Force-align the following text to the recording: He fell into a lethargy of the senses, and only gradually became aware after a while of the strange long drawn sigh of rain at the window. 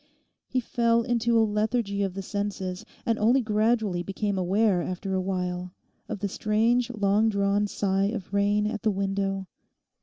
He 0.47 0.59
fell 0.59 1.03
into 1.03 1.37
a 1.37 1.45
lethargy 1.45 2.01
of 2.01 2.15
the 2.15 2.23
senses, 2.23 2.83
and 3.05 3.19
only 3.19 3.39
gradually 3.39 4.01
became 4.01 4.35
aware 4.35 4.81
after 4.81 5.13
a 5.13 5.21
while 5.21 5.75
of 6.09 6.17
the 6.17 6.27
strange 6.27 6.89
long 6.89 7.29
drawn 7.29 7.67
sigh 7.67 8.05
of 8.05 8.33
rain 8.33 8.65
at 8.65 8.81
the 8.81 8.89
window. 8.89 9.45